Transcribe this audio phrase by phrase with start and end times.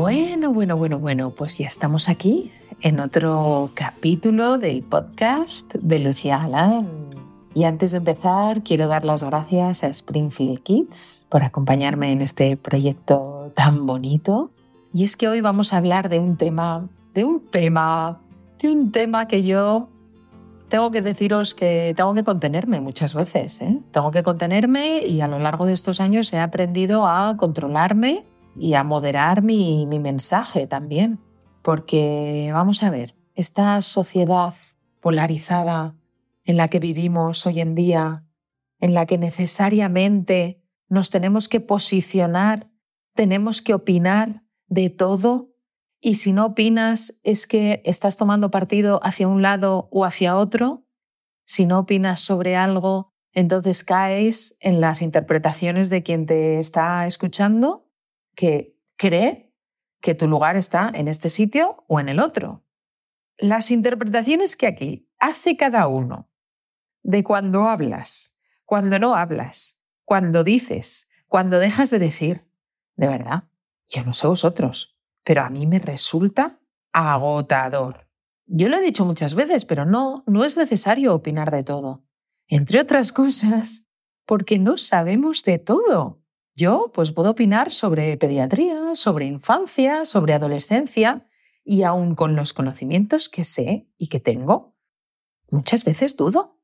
[0.00, 2.50] Bueno, bueno, bueno, bueno, pues ya estamos aquí
[2.80, 6.88] en otro capítulo del podcast de Lucía Galán.
[7.52, 12.56] Y antes de empezar, quiero dar las gracias a Springfield Kids por acompañarme en este
[12.56, 14.50] proyecto tan bonito.
[14.94, 18.22] Y es que hoy vamos a hablar de un tema, de un tema,
[18.58, 19.90] de un tema que yo
[20.70, 23.60] tengo que deciros que tengo que contenerme muchas veces.
[23.60, 23.78] ¿eh?
[23.90, 28.24] Tengo que contenerme y a lo largo de estos años he aprendido a controlarme
[28.58, 31.20] y a moderar mi, mi mensaje también.
[31.62, 34.54] Porque vamos a ver, esta sociedad
[35.00, 35.96] polarizada
[36.44, 38.24] en la que vivimos hoy en día,
[38.78, 42.70] en la que necesariamente nos tenemos que posicionar,
[43.14, 45.50] tenemos que opinar de todo,
[46.00, 50.86] y si no opinas es que estás tomando partido hacia un lado o hacia otro,
[51.44, 57.89] si no opinas sobre algo, entonces caes en las interpretaciones de quien te está escuchando,
[58.40, 59.52] que cree
[60.00, 62.64] que tu lugar está en este sitio o en el otro.
[63.36, 66.30] Las interpretaciones que aquí hace cada uno
[67.02, 72.46] de cuando hablas, cuando no hablas, cuando dices, cuando dejas de decir,
[72.96, 73.44] de verdad,
[73.90, 76.60] yo no sé vosotros, pero a mí me resulta
[76.94, 78.08] agotador.
[78.46, 82.06] Yo lo he dicho muchas veces, pero no, no es necesario opinar de todo.
[82.48, 83.86] Entre otras cosas,
[84.24, 86.19] porque no sabemos de todo.
[86.60, 91.26] Yo, pues puedo opinar sobre pediatría, sobre infancia, sobre adolescencia,
[91.64, 94.76] y aún con los conocimientos que sé y que tengo,
[95.50, 96.60] muchas veces dudo.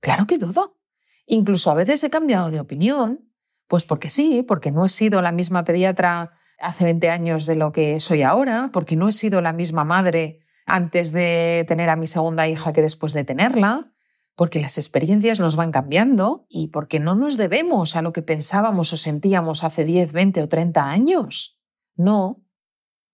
[0.00, 0.76] Claro que dudo.
[1.24, 3.32] Incluso a veces he cambiado de opinión,
[3.68, 7.72] pues porque sí, porque no he sido la misma pediatra hace 20 años de lo
[7.72, 12.06] que soy ahora, porque no he sido la misma madre antes de tener a mi
[12.06, 13.94] segunda hija que después de tenerla,
[14.38, 18.92] porque las experiencias nos van cambiando y porque no nos debemos a lo que pensábamos
[18.92, 21.58] o sentíamos hace 10, 20 o 30 años.
[21.96, 22.46] No.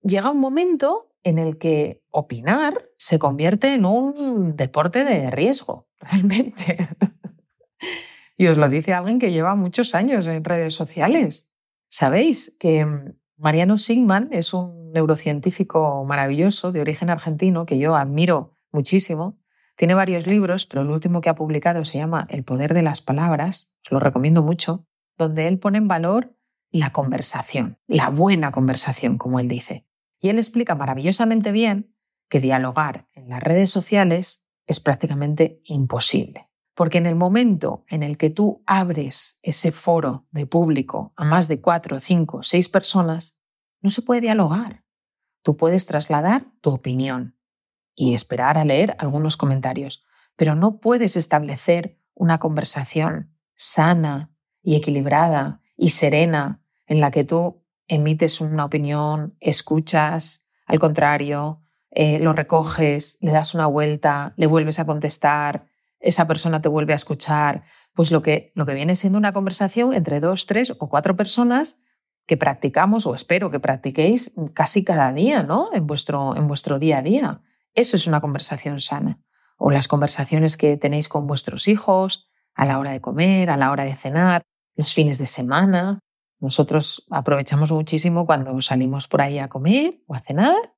[0.02, 6.90] Llega un momento en el que opinar se convierte en un deporte de riesgo, realmente.
[8.36, 11.50] y os lo dice alguien que lleva muchos años en redes sociales.
[11.88, 18.58] Sabéis que mm, Mariano Sigman es un neurocientífico maravilloso de origen argentino que yo admiro
[18.72, 19.38] muchísimo.
[19.76, 23.00] Tiene varios libros, pero el último que ha publicado se llama El poder de las
[23.00, 24.86] palabras, os lo recomiendo mucho,
[25.18, 26.36] donde él pone en valor
[26.70, 29.86] la conversación, la buena conversación, como él dice.
[30.20, 31.94] Y él explica maravillosamente bien
[32.28, 36.48] que dialogar en las redes sociales es prácticamente imposible.
[36.74, 41.46] Porque en el momento en el que tú abres ese foro de público a más
[41.46, 43.36] de cuatro, cinco, seis personas,
[43.80, 44.82] no se puede dialogar.
[45.42, 47.33] Tú puedes trasladar tu opinión
[47.94, 50.04] y esperar a leer algunos comentarios,
[50.36, 54.30] pero no puedes establecer una conversación sana
[54.62, 62.18] y equilibrada y serena en la que tú emites una opinión, escuchas, al contrario, eh,
[62.18, 65.66] lo recoges, le das una vuelta, le vuelves a contestar,
[66.00, 67.62] esa persona te vuelve a escuchar,
[67.94, 71.78] pues lo que, lo que viene siendo una conversación entre dos, tres o cuatro personas
[72.26, 75.68] que practicamos o espero que practiquéis casi cada día, ¿no?
[75.72, 77.40] En vuestro, en vuestro día a día.
[77.74, 79.20] Eso es una conversación sana.
[79.56, 83.70] O las conversaciones que tenéis con vuestros hijos a la hora de comer, a la
[83.70, 84.42] hora de cenar,
[84.76, 86.00] los fines de semana.
[86.40, 90.74] Nosotros aprovechamos muchísimo cuando salimos por ahí a comer o a cenar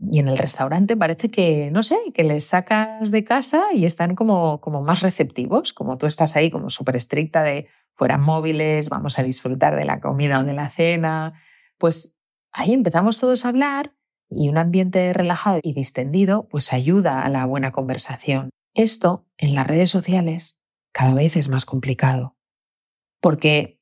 [0.00, 4.14] y en el restaurante parece que, no sé, que les sacas de casa y están
[4.14, 9.18] como, como más receptivos, como tú estás ahí como súper estricta de fueran móviles, vamos
[9.18, 11.34] a disfrutar de la comida o de la cena.
[11.76, 12.16] Pues
[12.50, 13.92] ahí empezamos todos a hablar
[14.30, 18.50] y un ambiente relajado y distendido pues ayuda a la buena conversación.
[18.74, 22.36] Esto en las redes sociales cada vez es más complicado
[23.20, 23.80] porque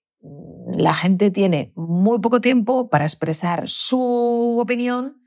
[0.71, 5.23] la gente tiene muy poco tiempo para expresar su opinión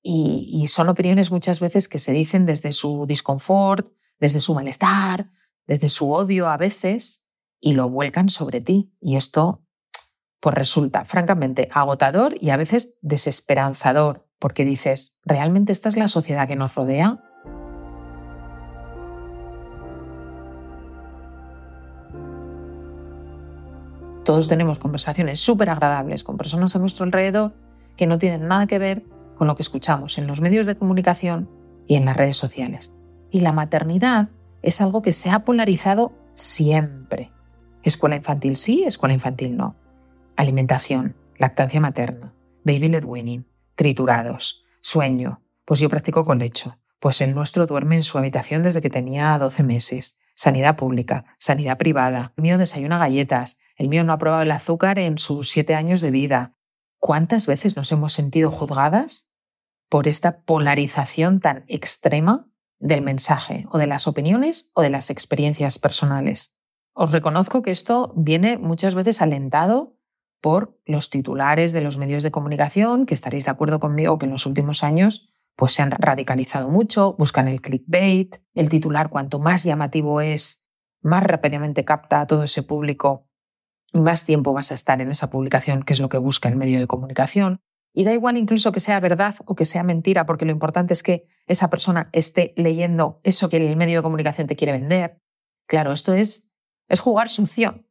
[0.00, 5.30] y, son opiniones muchas veces que se dicen desde su disconfort, desde su malestar,
[5.66, 7.26] desde su odio a veces,
[7.60, 8.92] y lo vuelcan sobre ti.
[9.00, 9.64] Y esto
[10.40, 16.46] pues resulta francamente agotador y a veces desesperanzador, porque dices, ¿realmente esta es la sociedad
[16.46, 17.18] que nos rodea?
[24.24, 27.54] Todos tenemos conversaciones súper agradables con personas a nuestro alrededor
[27.96, 29.02] que no tienen nada que ver
[29.36, 31.48] con lo que escuchamos en los medios de comunicación
[31.86, 32.92] y en las redes sociales.
[33.30, 34.28] Y la maternidad
[34.60, 37.32] es algo que se ha polarizado siempre.
[37.82, 39.76] Escuela infantil sí, escuela infantil no.
[40.36, 43.46] Alimentación, lactancia materna, baby led weaning,
[43.78, 45.40] triturados, sueño.
[45.64, 46.76] Pues yo practico con lecho.
[47.00, 50.18] Pues el nuestro duerme en su habitación desde que tenía 12 meses.
[50.34, 52.34] Sanidad pública, sanidad privada.
[52.36, 53.58] El mío desayuna galletas.
[53.76, 56.54] El mío no ha probado el azúcar en sus siete años de vida.
[56.98, 59.30] ¿cuántas veces nos hemos sentido juzgadas
[59.88, 65.78] por esta polarización tan extrema del mensaje o de las opiniones o de las experiencias
[65.78, 66.54] personales?
[66.92, 69.96] Os reconozco que esto viene muchas veces alentado
[70.40, 74.32] por los titulares de los medios de comunicación, que estaréis de acuerdo conmigo que en
[74.32, 79.64] los últimos años pues se han radicalizado mucho, buscan el clickbait, el titular cuanto más
[79.64, 80.64] llamativo es,
[81.02, 83.26] más rápidamente capta a todo ese público
[83.92, 86.54] y más tiempo vas a estar en esa publicación, que es lo que busca el
[86.54, 87.60] medio de comunicación.
[87.92, 91.02] Y da igual incluso que sea verdad o que sea mentira, porque lo importante es
[91.02, 95.20] que esa persona esté leyendo eso que el medio de comunicación te quiere vender.
[95.66, 96.52] Claro, esto es,
[96.88, 97.84] es jugar sucio.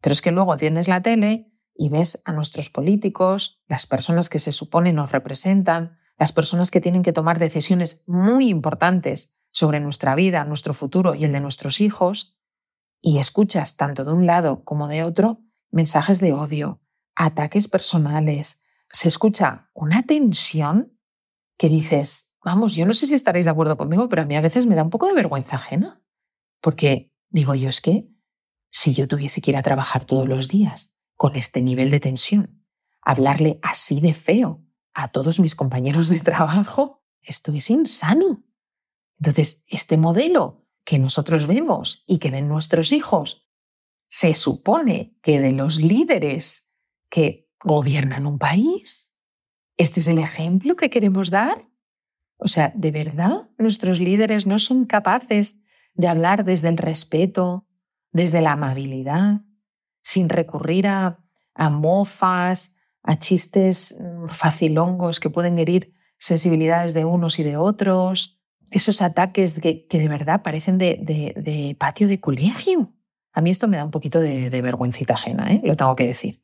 [0.00, 4.38] Pero es que luego atiendes la tele y ves a nuestros políticos, las personas que
[4.38, 10.14] se supone nos representan, las personas que tienen que tomar decisiones muy importantes sobre nuestra
[10.14, 12.36] vida, nuestro futuro y el de nuestros hijos,
[13.00, 15.40] y escuchas tanto de un lado como de otro
[15.70, 16.80] mensajes de odio,
[17.16, 20.98] ataques personales, se escucha una tensión
[21.56, 24.40] que dices, vamos, yo no sé si estaréis de acuerdo conmigo, pero a mí a
[24.40, 26.02] veces me da un poco de vergüenza ajena,
[26.60, 28.08] porque digo yo es que
[28.70, 32.64] si yo tuviese que ir a trabajar todos los días con este nivel de tensión,
[33.00, 34.64] hablarle así de feo
[34.94, 38.44] a todos mis compañeros de trabajo, esto es insano.
[39.18, 43.48] Entonces, este modelo que nosotros vemos y que ven nuestros hijos,
[44.08, 46.72] se supone que de los líderes
[47.08, 49.16] que gobiernan un país,
[49.76, 51.68] este es el ejemplo que queremos dar.
[52.36, 55.62] O sea, ¿de verdad nuestros líderes no son capaces
[55.94, 57.68] de hablar desde el respeto,
[58.10, 59.42] desde la amabilidad,
[60.02, 61.18] sin recurrir a,
[61.70, 68.40] mofas, a chistes mm, facilongos que pueden herir sensibilidades de unos y de otros,
[68.70, 72.92] esos ataques que, de verdad parecen de, patio de colegio.
[73.32, 75.60] A mí esto me da un poquito de, vergüencita ajena, ¿eh?
[75.64, 76.42] lo tengo que decir.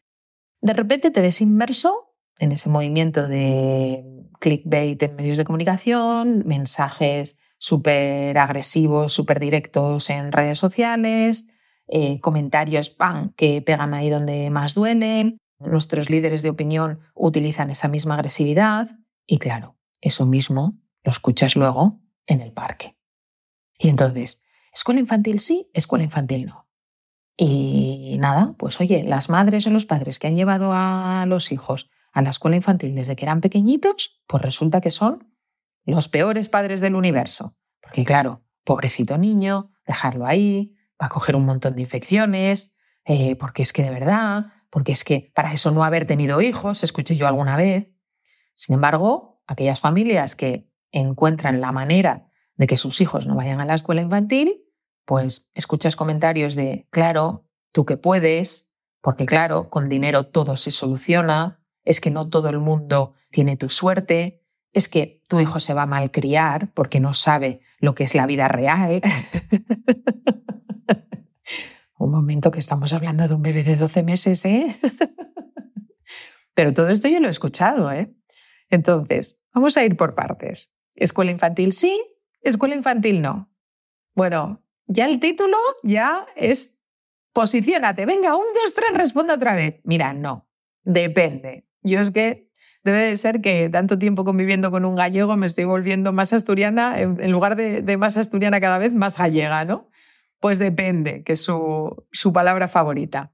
[0.61, 4.05] De repente te ves inmerso en ese movimiento de
[4.41, 11.47] clickbait en medios de comunicación, mensajes súper agresivos, súper directos en redes sociales,
[11.88, 13.32] eh, comentarios ¡pam!
[13.35, 15.38] que pegan ahí donde más duelen.
[15.58, 18.90] Nuestros líderes de opinión utilizan esa misma agresividad
[19.26, 22.96] y claro, eso mismo lo escuchas luego en el parque.
[23.79, 24.43] Y entonces,
[24.73, 26.69] escuela infantil sí, escuela infantil no.
[27.37, 31.90] Y nada, pues oye, las madres o los padres que han llevado a los hijos
[32.12, 35.35] a la escuela infantil desde que eran pequeñitos, pues resulta que son
[35.85, 37.55] los peores padres del universo.
[37.81, 42.75] Porque claro, pobrecito niño, dejarlo ahí, va a coger un montón de infecciones,
[43.05, 46.83] eh, porque es que de verdad, porque es que para eso no haber tenido hijos,
[46.85, 47.89] escuché yo alguna vez.
[48.55, 53.65] Sin embargo, aquellas familias que encuentran la manera de que sus hijos no vayan a
[53.65, 54.65] la escuela infantil,
[55.05, 61.65] pues escuchas comentarios de, claro, tú que puedes, porque claro, con dinero todo se soluciona,
[61.85, 64.43] es que no todo el mundo tiene tu suerte,
[64.73, 68.27] es que tu hijo se va a malcriar porque no sabe lo que es la
[68.27, 69.00] vida real.
[71.99, 74.79] Un momento que estamos hablando de un bebé de 12 meses, ¿eh?
[76.55, 78.12] Pero todo esto yo lo he escuchado, ¿eh?
[78.70, 80.70] Entonces, vamos a ir por partes.
[80.94, 82.00] Escuela infantil sí,
[82.40, 83.50] escuela infantil no.
[84.14, 86.79] Bueno, ya el título ya es
[87.32, 88.06] posiciónate.
[88.06, 89.80] Venga, un, dos, tres, responda otra vez.
[89.85, 90.49] Mira, no,
[90.83, 91.66] depende.
[91.83, 92.49] Yo es que
[92.83, 97.00] debe de ser que tanto tiempo conviviendo con un gallego me estoy volviendo más asturiana,
[97.00, 99.88] en lugar de, de más asturiana cada vez, más gallega, ¿no?
[100.40, 103.33] Pues depende, que es su, su palabra favorita.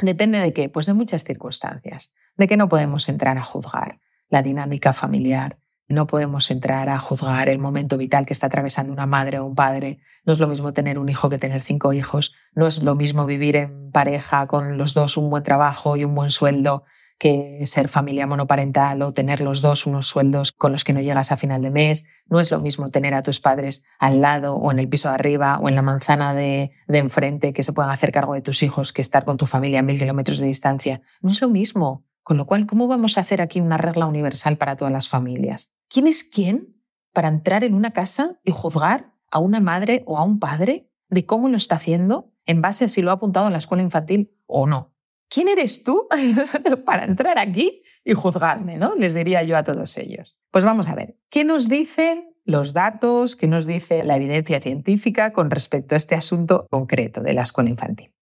[0.00, 4.42] Depende de qué, pues de muchas circunstancias, de que no podemos entrar a juzgar la
[4.42, 5.58] dinámica familiar,
[5.90, 9.56] no podemos entrar a juzgar el momento vital que está atravesando una madre o un
[9.56, 9.98] padre.
[10.24, 12.32] No es lo mismo tener un hijo que tener cinco hijos.
[12.54, 16.14] No es lo mismo vivir en pareja con los dos un buen trabajo y un
[16.14, 16.84] buen sueldo
[17.20, 21.30] que ser familia monoparental o tener los dos unos sueldos con los que no llegas
[21.30, 22.06] a final de mes.
[22.24, 25.16] No es lo mismo tener a tus padres al lado o en el piso de
[25.16, 28.94] arriba o en la manzana de, enfrente que se puedan hacer cargo de tus hijos
[28.94, 31.02] que estar con tu familia a mil kilómetros de distancia.
[31.20, 32.06] No es lo mismo.
[32.22, 35.72] Con lo cual, ¿cómo vamos a hacer aquí una regla universal para todas las familias?
[35.88, 36.74] ¿Quién es quién
[37.12, 41.26] para entrar en una casa y juzgar a una madre o a un padre de
[41.26, 44.32] cómo lo está haciendo en base a si lo ha apuntado en la escuela infantil
[44.46, 44.89] o no?
[45.30, 46.08] ¿Quién eres tú
[46.84, 48.76] para entrar aquí y juzgarme?
[48.76, 48.96] ¿no?
[48.96, 50.36] Les diría yo a todos ellos.
[50.50, 55.32] Pues vamos a ver, ¿qué nos dicen los datos, qué nos dice la evidencia científica
[55.32, 58.12] con respecto a este asunto concreto de la escuela infantil?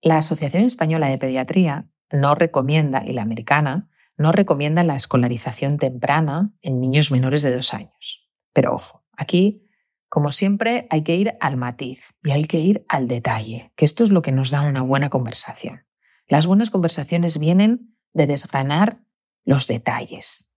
[0.00, 6.52] La Asociación Española de Pediatría no recomienda, y la americana, no recomienda la escolarización temprana
[6.60, 8.30] en niños menores de dos años.
[8.52, 9.66] Pero ojo, aquí,
[10.08, 14.04] como siempre, hay que ir al matiz y hay que ir al detalle, que esto
[14.04, 15.86] es lo que nos da una buena conversación.
[16.32, 19.02] Las buenas conversaciones vienen de desgranar
[19.44, 20.50] los detalles,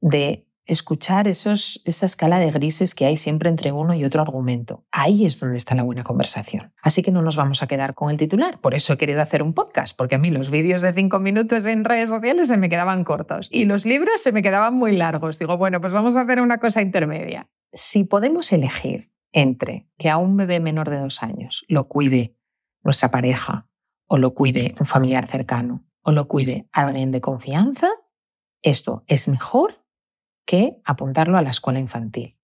[0.00, 4.84] de escuchar esa escala de grises que hay siempre entre uno y otro argumento.
[4.90, 6.74] Ahí es donde está la buena conversación.
[6.82, 8.60] Así que no nos vamos a quedar con el titular.
[8.60, 11.64] Por eso he querido hacer un podcast, porque a mí los vídeos de cinco minutos
[11.64, 15.38] en redes sociales se me quedaban cortos y los libros se me quedaban muy largos.
[15.38, 17.48] Digo, bueno, pues vamos a hacer una cosa intermedia.
[17.72, 22.34] Si podemos elegir entre que a un bebé menor de dos años lo cuide
[22.82, 23.69] nuestra pareja
[24.12, 27.88] o lo cuide un familiar cercano o lo cuide alguien de confianza,
[28.60, 29.84] esto es mejor
[30.44, 32.36] que apuntarlo a la escuela infantil.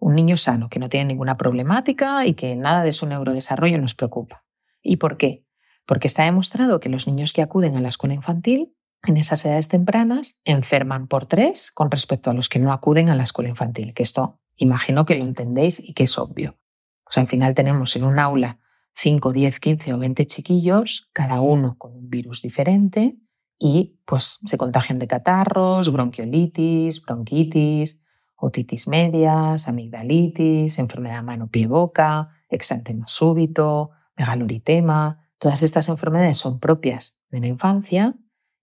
[0.00, 3.94] Un niño sano que no tiene ninguna problemática y que nada de su neurodesarrollo nos
[3.94, 4.44] preocupa.
[4.82, 5.46] ¿Y por qué?
[5.86, 8.74] Porque está demostrado que los niños que acuden a la escuela infantil
[9.06, 13.14] en esas edades tempranas enferman por tres con respecto a los que no acuden a
[13.14, 16.58] la escuela infantil, que esto imagino que lo entendéis y que es obvio.
[17.06, 18.58] O sea, al final tenemos en un aula
[18.94, 23.16] 5, 10, 15 o 20 chiquillos, cada uno con un virus diferente,
[23.58, 28.00] y pues se contagian de catarros, bronquiolitis, bronquitis,
[28.36, 35.28] otitis medias, amigdalitis, enfermedad mano-pie-boca, exantema súbito, megaloritema.
[35.38, 38.14] Todas estas enfermedades son propias de la infancia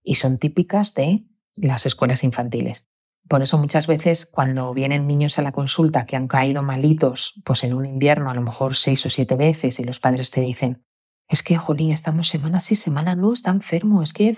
[0.02, 1.24] y son típicas de
[1.54, 2.91] las escuelas infantiles.
[3.32, 7.64] Por eso muchas veces cuando vienen niños a la consulta que han caído malitos, pues
[7.64, 10.84] en un invierno a lo mejor seis o siete veces y los padres te dicen,
[11.28, 14.36] es que, jolín, estamos semana sí, semana no, está enfermo, es que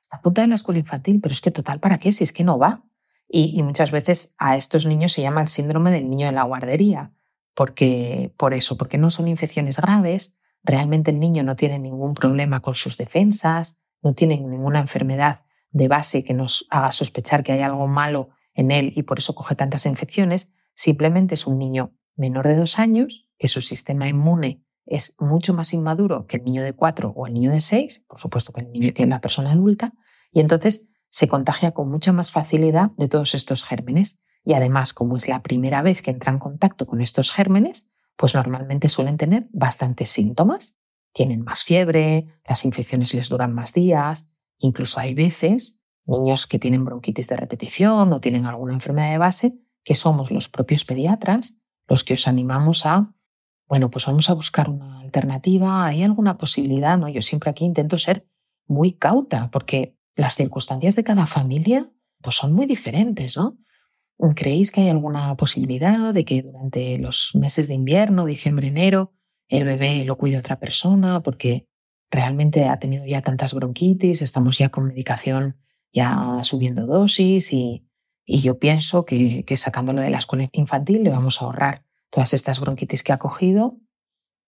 [0.00, 2.10] está apuntado en la escuela infantil, pero es que total, ¿para qué?
[2.10, 2.82] Si es que no va.
[3.28, 7.12] Y, muchas veces a estos niños se llama el síndrome del niño de la guardería,
[7.54, 10.34] porque, por eso, porque no son infecciones graves,
[10.64, 15.88] realmente el niño no tiene ningún problema con sus defensas, no tiene ninguna enfermedad de
[15.88, 19.54] base que nos haga sospechar que hay algo malo en él y por eso coge
[19.54, 25.16] tantas infecciones, simplemente es un niño menor de dos años, que su sistema inmune es
[25.18, 28.52] mucho más inmaduro que el niño de cuatro o el niño de seis, por supuesto
[28.52, 29.94] que el niño tiene la persona adulta,
[30.30, 34.18] y entonces se contagia con mucha más facilidad de todos estos gérmenes.
[34.44, 38.34] Y además, como es la primera vez que entra en contacto con estos gérmenes, pues
[38.34, 40.78] normalmente suelen tener bastantes síntomas.
[41.12, 44.31] Tienen más fiebre, las infecciones les duran más días,
[44.62, 49.54] incluso hay veces niños que tienen bronquitis de repetición o tienen alguna enfermedad de base,
[49.84, 53.12] que somos los propios pediatras los que os animamos a
[53.72, 56.98] bueno, pues vamos a buscar una alternativa, ¿hay alguna posibilidad?
[56.98, 57.08] ¿no?
[57.08, 58.26] Yo siempre aquí intento ser
[58.66, 61.90] muy cauta porque las circunstancias de cada familia
[62.20, 63.56] pues son muy diferentes, ¿no?
[64.36, 69.14] ¿Creéis que hay alguna posibilidad de que durante los meses de invierno, diciembre, enero,
[69.48, 71.66] el bebé lo cuide otra persona porque
[72.12, 75.56] realmente ha tenido ya tantas bronquitis, estamos ya con medicación
[75.92, 77.88] ya subiendo dosis y,
[78.24, 82.60] yo pienso que, que sacándolo de la escuela infantil le vamos a ahorrar todas estas
[82.60, 83.76] bronquitis que ha cogido,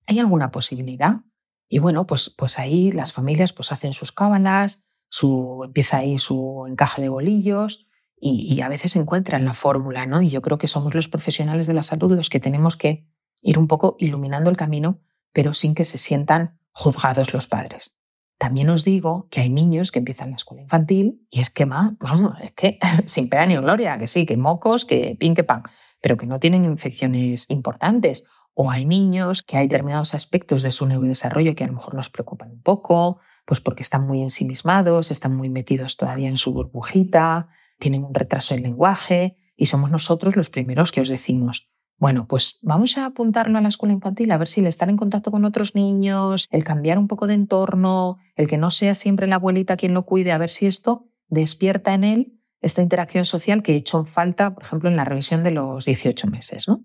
[0.07, 1.23] ¿hay alguna posibilidad?
[1.69, 6.67] Y bueno, pues, pues ahí las familias pues hacen sus cábalas, su, empieza ahí su
[6.69, 7.87] encaje de bolillos
[8.21, 10.23] y, a veces encuentran la fórmula, ¿no?
[10.23, 13.07] Y yo creo que somos los profesionales de la salud los que tenemos que
[13.43, 15.01] ir un poco iluminando el camino,
[15.33, 17.95] pero sin que se sientan juzgados los padres.
[18.39, 22.35] También os digo que hay niños que empiezan la escuela infantil y es que, vamos,
[22.43, 25.63] es que sin pena ni gloria, que sí, que mocos, que pin, que pan
[26.05, 28.25] pero que no tienen infecciones importantes.
[28.53, 32.11] O hay niños que hay determinados aspectos de su neurodesarrollo que a lo mejor nos
[32.11, 37.49] preocupan un poco, pues porque están muy ensimismados, están muy metidos todavía en su burbujita,
[37.79, 42.59] tienen un retraso en lenguaje y somos nosotros los primeros que os decimos, bueno, pues
[42.61, 45.45] vamos a apuntarlo a la escuela infantil, a ver si el estar en contacto con
[45.45, 49.77] otros niños, el cambiar un poco de entorno, el que no sea siempre la abuelita
[49.77, 53.77] quien lo cuide, a ver si esto despierta en él esta interacción social que he
[53.77, 56.67] hecho falta, por ejemplo, en la revisión de los 18 meses.
[56.67, 56.83] ¿no?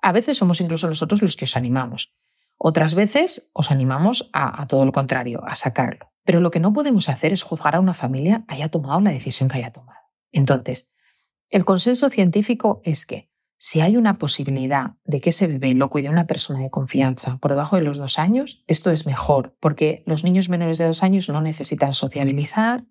[0.00, 2.14] A veces somos incluso nosotros los que os animamos.
[2.56, 6.10] Otras veces os animamos a, a, todo lo contrario, a sacarlo.
[6.24, 9.50] Pero lo que no podemos hacer es juzgar a una familia haya tomado la decisión
[9.50, 10.00] que haya tomado.
[10.32, 10.90] Entonces,
[11.50, 13.30] el consenso científico es que
[13.64, 17.52] si hay una posibilidad de que ese bebé lo cuide una persona de confianza por
[17.52, 21.30] debajo de los dos años, esto es mejor, porque los niños menores de dos años
[21.30, 22.84] no necesitan sociabilizar,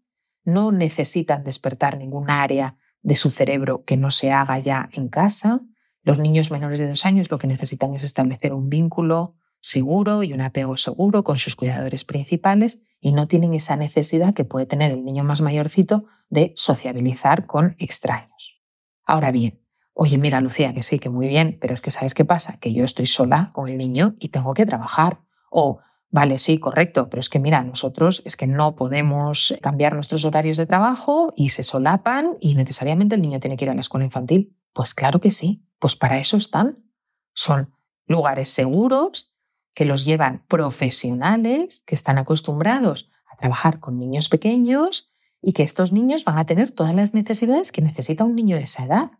[0.43, 5.61] no necesitan despertar ningún área de su cerebro que no se haga ya en casa.
[6.01, 10.33] Los niños menores de dos años lo que necesitan es establecer un vínculo seguro y
[10.33, 14.91] un apego seguro con sus cuidadores principales y no tienen esa necesidad que puede tener
[14.91, 18.59] el niño más mayorcito de sociabilizar con extraños.
[19.05, 19.62] Ahora bien,
[19.93, 22.57] oye, mira Lucía, que sí, que muy bien, pero es que ¿sabes qué pasa?
[22.59, 25.21] Que yo estoy sola con el niño y tengo que trabajar.
[25.49, 25.79] O
[26.13, 30.57] Vale, sí, correcto, pero es que mira, nosotros es que no podemos cambiar nuestros horarios
[30.57, 34.05] de trabajo y se solapan y necesariamente el niño tiene que ir a la escuela
[34.05, 34.55] infantil.
[34.73, 36.85] Pues claro que sí, pues para eso están.
[37.33, 37.73] Son
[38.05, 39.33] lugares seguros
[39.73, 45.09] que los llevan profesionales que están acostumbrados a trabajar con niños pequeños
[45.41, 48.63] y que estos niños van a tener todas las necesidades que necesita un niño de
[48.63, 49.11] esa edad.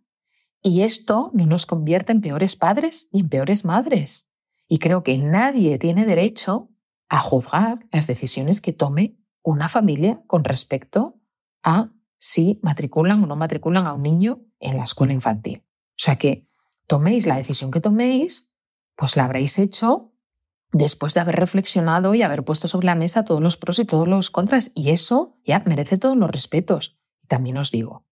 [0.64, 4.30] Y esto no nos convierte en peores padres y en peores madres.
[4.68, 6.70] Y creo que nadie tiene derecho
[7.10, 11.20] a juzgar las decisiones que tome una familia con respecto
[11.64, 15.66] a si matriculan o no matriculan a un niño en la escuela infantil.
[15.90, 16.48] O sea que
[16.88, 18.50] toméis la decisión que toméis,
[18.96, 20.14] pues la habréis hecho
[20.72, 24.08] después de haber reflexionado y haber puesto sobre la mesa todos los pros y todos
[24.08, 24.72] los contras.
[24.76, 26.98] Y eso ya merece todos los respetos.
[27.28, 28.06] También os digo,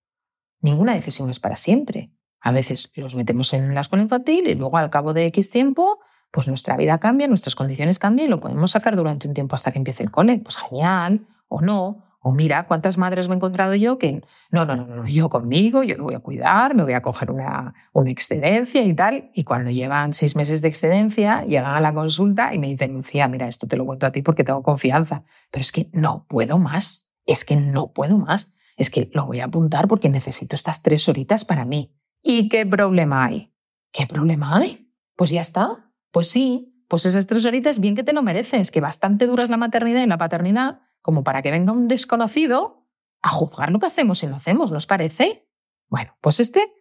[0.60, 2.12] ninguna decisión es para siempre.
[2.42, 6.00] A veces los metemos en la escuela infantil y luego al cabo de X tiempo,
[6.32, 9.72] pues nuestra vida cambia, nuestras condiciones cambian y lo podemos sacar durante un tiempo hasta
[9.72, 10.40] que empiece el cole.
[10.40, 12.04] Pues genial, o no.
[12.24, 14.22] O mira, cuántas madres he encontrado yo que
[14.52, 17.32] no, no, no, no, yo conmigo, yo me voy a cuidar, me voy a coger
[17.32, 19.32] una, una excedencia y tal.
[19.34, 23.28] Y cuando llevan seis meses de excedencia, llegan a la consulta y me dicen, Lucía,
[23.28, 25.24] mira, esto te lo cuento a ti porque tengo confianza.
[25.50, 28.54] Pero es que no puedo más, es que no puedo más.
[28.78, 31.92] Es que lo voy a apuntar porque necesito estas tres horitas para mí.
[32.24, 33.54] ¿Y qué problema hay?
[33.92, 34.92] ¿Qué problema hay?
[35.16, 35.92] Pues ya está.
[36.12, 39.50] Pues sí, pues esas tres horitas bien que te lo mereces, que bastante dura es
[39.50, 42.88] la maternidad y la paternidad como para que venga un desconocido
[43.22, 45.48] a juzgar lo que hacemos y no hacemos, ¿nos parece?
[45.90, 46.72] Bueno, pues este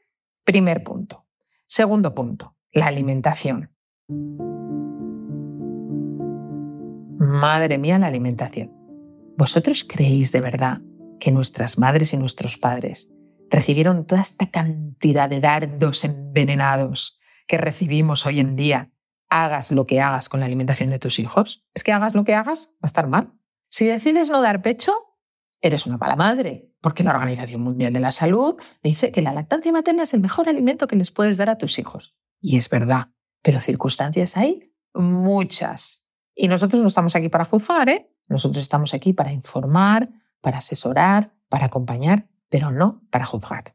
[0.44, 1.26] primer punto.
[1.66, 3.70] Segundo punto, la alimentación.
[7.18, 8.72] Madre mía, la alimentación.
[9.36, 10.80] ¿Vosotros creéis de verdad
[11.18, 13.08] que nuestras madres y nuestros padres
[13.50, 18.92] recibieron toda esta cantidad de dardos envenenados que recibimos hoy en día,
[19.28, 21.64] hagas lo que hagas con la alimentación de tus hijos?
[21.74, 23.32] Es que hagas lo que hagas, va a estar mal.
[23.68, 24.92] Si decides no dar pecho,
[25.60, 29.72] eres una mala madre, porque la Organización Mundial de la Salud dice que la lactancia
[29.72, 32.14] materna es el mejor alimento que les puedes dar a tus hijos.
[32.40, 33.08] Y es verdad,
[33.42, 36.06] pero circunstancias hay muchas.
[36.34, 38.10] Y nosotros no estamos aquí para juzgar, ¿eh?
[38.28, 40.08] Nosotros estamos aquí para informar,
[40.40, 43.74] para asesorar, para acompañar, pero no para juzgar.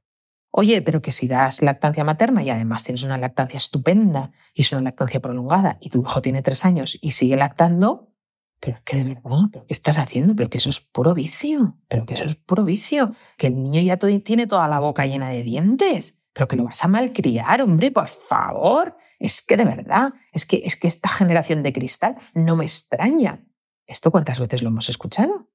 [0.52, 4.72] Oye, pero que si das lactancia materna y además tienes una lactancia estupenda y es
[4.72, 8.14] una lactancia prolongada y tu hijo tiene tres años y sigue lactando,
[8.62, 10.34] pero que de verdad, ¿pero qué estás haciendo?
[10.36, 13.82] Pero que eso es puro vicio, pero que eso es puro vicio, que el niño
[13.82, 17.92] ya tiene toda la boca llena de dientes, pero que lo vas a malcriar, hombre,
[17.92, 18.96] por favor.
[19.20, 23.44] Es que de verdad, es que, es que esta generación de cristal no me extraña.
[23.86, 25.50] ¿Esto cuántas veces lo hemos escuchado?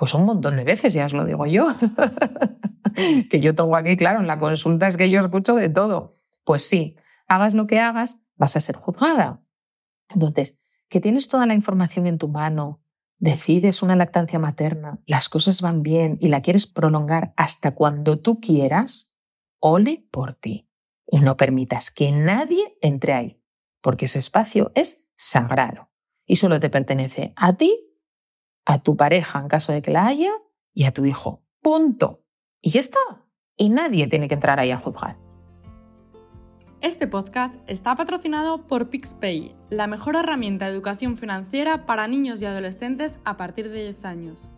[0.00, 1.66] Pues un montón de veces, ya os lo digo yo.
[3.30, 6.16] que yo tengo aquí, claro, en la consulta es que yo escucho de todo.
[6.42, 6.96] Pues sí,
[7.28, 9.42] hagas lo que hagas, vas a ser juzgada.
[10.08, 10.58] Entonces,
[10.88, 12.80] que tienes toda la información en tu mano,
[13.18, 18.40] decides una lactancia materna, las cosas van bien y la quieres prolongar hasta cuando tú
[18.40, 19.12] quieras,
[19.58, 20.66] ole por ti.
[21.08, 23.42] Y no permitas que nadie entre ahí,
[23.82, 25.90] porque ese espacio es sagrado
[26.24, 27.89] y solo te pertenece a ti,
[28.70, 30.32] a tu pareja en caso de que la haya
[30.72, 31.42] y a tu hijo.
[31.60, 32.22] Punto.
[32.60, 33.00] Y ya está.
[33.56, 35.18] Y nadie tiene que entrar ahí a juzgar.
[36.80, 42.46] Este podcast está patrocinado por PixPay, la mejor herramienta de educación financiera para niños y
[42.46, 44.50] adolescentes a partir de 10 años.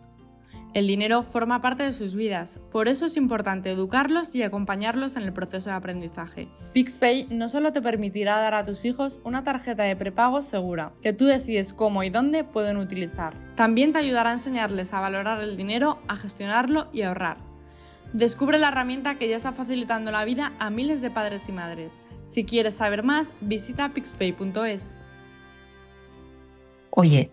[0.73, 5.21] El dinero forma parte de sus vidas, por eso es importante educarlos y acompañarlos en
[5.21, 6.47] el proceso de aprendizaje.
[6.73, 11.13] PixPay no solo te permitirá dar a tus hijos una tarjeta de prepago segura, que
[11.13, 13.37] tú decides cómo y dónde pueden utilizar.
[13.55, 17.37] También te ayudará a enseñarles a valorar el dinero, a gestionarlo y ahorrar.
[18.11, 22.01] Descubre la herramienta que ya está facilitando la vida a miles de padres y madres.
[22.25, 24.97] Si quieres saber más, visita pixpay.es.
[26.89, 27.31] Oye,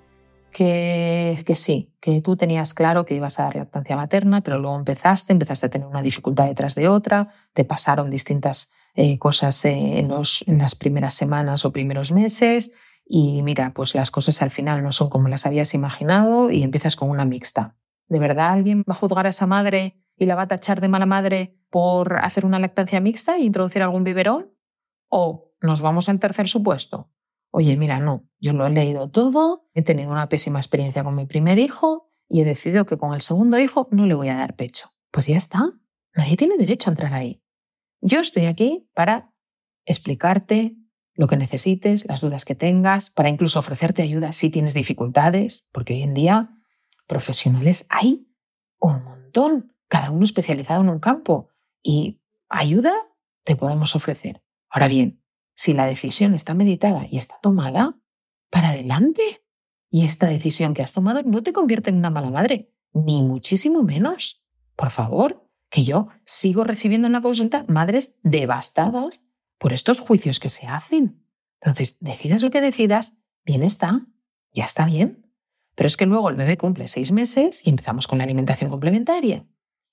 [0.50, 5.32] que, sí, que tú tenías claro que ibas a dar lactancia materna, pero luego empezaste,
[5.32, 10.44] empezaste a tener una dificultad detrás de otra, te pasaron distintas eh, cosas en, los,
[10.46, 12.70] en las primeras semanas o primeros meses
[13.12, 16.94] y mira, pues las cosas al final no son como las habías imaginado y empiezas
[16.94, 17.76] con una mixta.
[18.08, 20.88] ¿De verdad alguien va a juzgar a esa madre y la va a tachar de
[20.88, 24.52] mala madre por hacer una lactancia mixta e introducir algún biberón?
[25.08, 27.10] O nos vamos al tercer supuesto.
[27.50, 31.26] Oye, mira, no, yo lo he leído todo, he tenido una pésima experiencia con mi
[31.26, 34.54] primer hijo y he decidido que con el segundo hijo no le voy a dar
[34.54, 34.92] pecho.
[35.10, 35.72] Pues ya está,
[36.14, 37.42] nadie tiene derecho a entrar ahí.
[38.00, 39.34] Yo estoy aquí para
[39.84, 40.76] explicarte
[41.14, 45.94] lo que necesites, las dudas que tengas, para incluso ofrecerte ayuda si tienes dificultades, porque
[45.94, 46.50] hoy en día
[47.06, 48.28] profesionales hay
[48.78, 51.50] un montón, cada uno especializado en un campo
[51.82, 52.92] y ayuda
[53.44, 54.42] te podemos ofrecer.
[54.68, 55.19] Ahora bien,
[55.61, 57.94] si la decisión está meditada y está tomada,
[58.49, 59.44] para adelante.
[59.90, 63.83] Y esta decisión que has tomado no te convierte en una mala madre, ni muchísimo
[63.83, 64.42] menos.
[64.75, 69.23] Por favor, que yo sigo recibiendo en la consulta madres devastadas
[69.59, 71.27] por estos juicios que se hacen.
[71.61, 74.07] Entonces, decidas lo que decidas, bien está,
[74.55, 75.31] ya está bien.
[75.75, 79.46] Pero es que luego el bebé cumple seis meses y empezamos con la alimentación complementaria.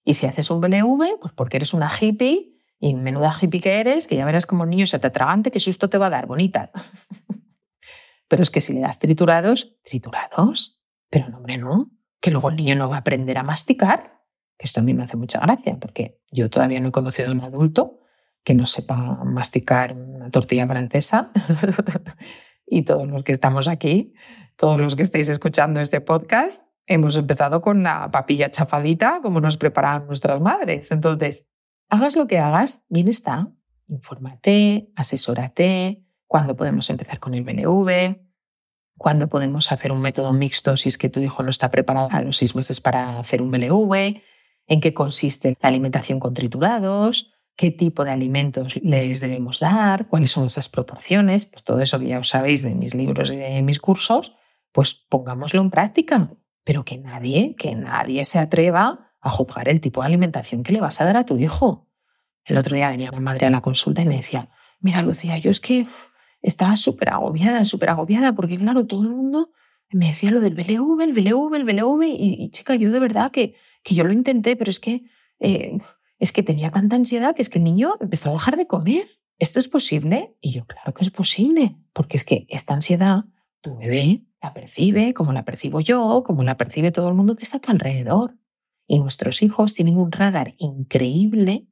[0.05, 4.07] Y si haces un BLV, pues porque eres una hippie y menuda hippie que eres,
[4.07, 6.27] que ya verás como el niño se te atragante, que susto te va a dar,
[6.27, 6.71] bonita.
[8.27, 10.81] Pero es que si le das triturados, triturados.
[11.09, 11.91] Pero no, hombre, no.
[12.19, 14.21] Que luego el niño no va a aprender a masticar.
[14.57, 17.31] Que esto a mí me hace mucha gracia, porque yo todavía no he conocido a
[17.31, 17.99] un adulto
[18.43, 21.31] que no sepa masticar una tortilla francesa.
[22.65, 24.13] y todos los que estamos aquí,
[24.55, 29.57] todos los que estáis escuchando este podcast, hemos empezado con la papilla chafadita como nos
[29.57, 30.91] preparaban nuestras madres.
[30.91, 31.47] Entonces,
[31.89, 33.49] hagas lo que hagas, bien está.
[33.87, 38.19] Infórmate, asesórate, cuándo podemos empezar con el BNV,
[38.97, 42.21] cuándo podemos hacer un método mixto si es que tu hijo no está preparado a
[42.21, 44.21] los seis meses para hacer un BLV,
[44.67, 50.31] en qué consiste la alimentación con triturados, qué tipo de alimentos les debemos dar, cuáles
[50.31, 53.61] son esas proporciones, pues todo eso que ya os sabéis de mis libros y de
[53.61, 54.35] mis cursos,
[54.73, 56.29] pues pongámoslo en práctica
[56.67, 60.81] pero que nadie, que nadie se atreva a juzgar el tipo de alimentación que le
[60.81, 61.87] vas a dar a tu hijo.
[62.45, 65.51] El otro día venía una madre a la consulta y me decía, mira Lucía, yo
[65.51, 65.87] es que
[66.41, 69.51] estaba súper agobiada, súper agobiada, porque claro, todo el mundo
[69.89, 73.55] me decía lo del BLV, el BLV, el BLV, y, chica, yo de verdad que,
[73.83, 75.03] que yo lo intenté, pero es que,
[75.39, 75.77] eh,
[76.19, 79.07] es que tenía tanta ansiedad que es que el niño empezó a dejar de comer.
[79.39, 80.35] ¿Esto es posible?
[80.41, 83.25] Y yo, claro que es posible, porque es que esta ansiedad,
[83.61, 87.43] tu bebé la percibe como la percibo yo, como la percibe todo el mundo que
[87.43, 88.35] está a tu alrededor.
[88.87, 91.67] Y nuestros hijos tienen un radar increíble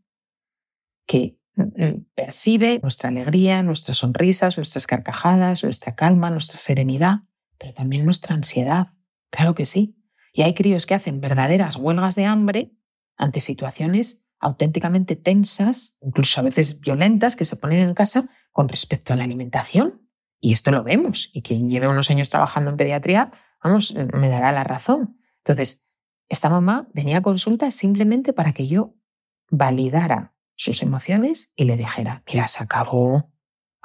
[1.07, 7.19] que mm, mm, percibe nuestra alegría, nuestras sonrisas, nuestras carcajadas, nuestra calma, nuestra serenidad,
[7.57, 8.87] pero también nuestra ansiedad.
[9.29, 9.95] Claro que sí.
[10.33, 12.73] Y hay críos que hacen verdaderas huelgas de hambre
[13.17, 19.13] ante situaciones auténticamente tensas, incluso a veces violentas, que se ponen en casa con respecto
[19.13, 20.05] a la alimentación
[20.39, 21.29] y esto lo vemos.
[21.33, 23.31] Y quien lleve unos años trabajando en pediatría,
[23.63, 25.19] vamos, me dará la razón.
[25.37, 25.84] Entonces,
[26.27, 28.93] esta mamá venía a consulta simplemente para que yo
[29.49, 33.31] validara sus emociones y le dijera, mira, se acabó.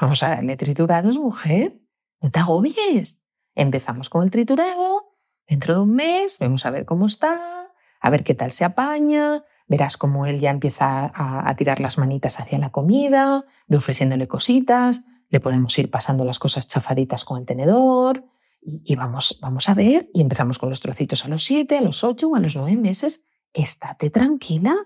[0.01, 1.81] Vamos a darle triturados, mujer.
[2.21, 3.21] No te agobies.
[3.55, 5.17] Empezamos con el triturado.
[5.47, 9.45] Dentro de un mes vemos a ver cómo está, a ver qué tal se apaña.
[9.67, 14.27] Verás cómo él ya empieza a, a tirar las manitas hacia la comida, ve ofreciéndole
[14.27, 18.25] cositas, le podemos ir pasando las cosas chafaditas con el tenedor
[18.61, 22.05] y, vamos, vamos a ver y empezamos con los trocitos a los siete, a los
[22.05, 23.23] ocho o a los nueve meses.
[23.53, 24.77] Estate tranquila.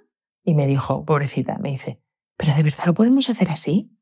[0.42, 2.02] Y me dijo, pobrecita, me dice,
[2.36, 3.96] ¿pero de verdad lo podemos hacer así?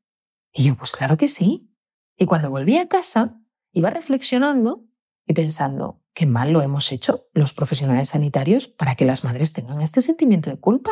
[0.51, 1.73] Y yo, pues claro que sí.
[2.17, 3.39] Y cuando volví a casa,
[3.71, 4.85] iba reflexionando
[5.25, 9.81] y pensando, qué mal lo hemos hecho los profesionales sanitarios para que las madres tengan
[9.81, 10.91] este sentimiento de culpa.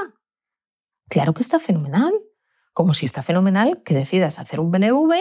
[1.09, 2.13] Claro que está fenomenal
[2.73, 5.13] como si está fenomenal que decidas hacer un BLV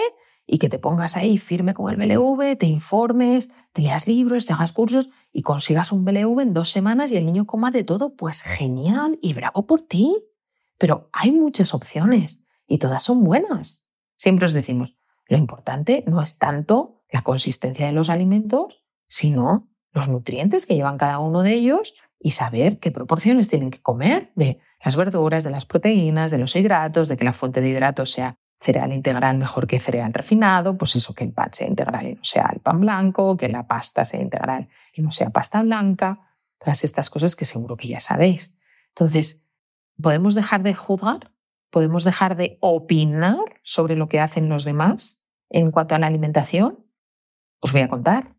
[0.52, 4.52] y que te pongas ahí firme con el BLV, te informes, te leas libros, te
[4.52, 8.16] hagas cursos y consigas un BLV en dos semanas y el niño coma de todo,
[8.16, 10.16] pues genial y bravo por ti.
[10.76, 13.86] Pero hay muchas opciones y todas son buenas.
[14.16, 14.96] Siempre os decimos,
[15.28, 20.98] lo importante no es tanto la consistencia de los alimentos, sino los nutrientes que llevan
[20.98, 25.50] cada uno de ellos y saber qué proporciones tienen que comer de las verduras, de
[25.50, 29.66] las proteínas, de los hidratos, de que la fuente de hidratos sea cereal integral mejor
[29.66, 32.80] que cereal refinado, pues eso, que el pan sea integral y no sea el pan
[32.80, 36.20] blanco, que la pasta sea integral y no sea pasta blanca,
[36.58, 38.54] todas estas cosas que seguro que ya sabéis.
[38.88, 39.42] Entonces,
[40.00, 41.32] ¿podemos dejar de juzgar?
[41.70, 46.84] ¿Podemos dejar de opinar sobre lo que hacen los demás en cuanto a la alimentación?
[47.60, 48.36] Os voy a contar.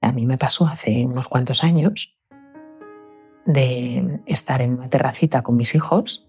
[0.00, 2.16] A mí me pasó hace unos cuantos años
[3.46, 6.26] de estar en una terracita con mis hijos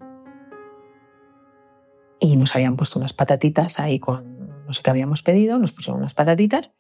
[2.22, 6.00] y nos habían puesto unas patatitas ahí con no sé qué habíamos pedido, nos pusieron
[6.00, 6.72] unas patatitas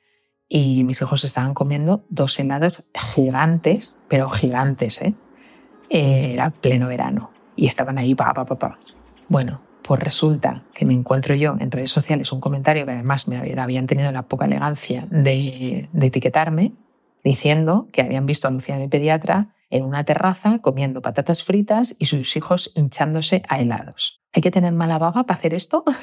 [0.47, 5.15] y mis hijos estaban comiendo dos helados gigantes, pero gigantes, ¿eh?
[5.89, 8.79] Era pleno verano y estaban ahí, pa, pa, pa, pa.
[9.27, 13.37] Bueno, pues resulta que me encuentro yo en redes sociales un comentario que además me
[13.59, 16.73] habían tenido la poca elegancia de, de etiquetarme,
[17.23, 22.05] diciendo que habían visto a Lucía, mi pediatra, en una terraza comiendo patatas fritas y
[22.05, 24.20] sus hijos hinchándose a helados.
[24.33, 25.83] ¿Hay que tener mala baba para hacer esto?